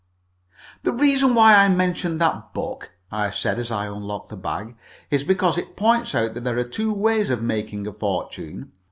"The 0.81 0.91
reason 0.93 1.35
why 1.35 1.53
I 1.55 1.69
mentioned 1.69 2.19
that 2.19 2.55
book," 2.55 2.89
I 3.11 3.29
said, 3.29 3.59
as 3.59 3.69
I 3.69 3.85
unlocked 3.85 4.29
the 4.29 4.35
bag, 4.35 4.75
"is 5.11 5.23
because 5.23 5.59
it 5.59 5.75
points 5.77 6.15
out 6.15 6.33
that 6.33 6.43
there 6.43 6.57
are 6.57 6.63
two 6.67 6.91
ways 6.91 7.29
of 7.29 7.43
making 7.43 7.85
a 7.85 7.93
fortune. 7.93 8.71